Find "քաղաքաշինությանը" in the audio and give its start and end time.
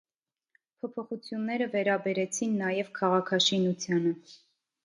2.99-4.19